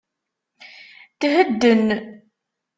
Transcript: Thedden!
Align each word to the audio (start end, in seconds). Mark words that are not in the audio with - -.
Thedden! 1.19 1.81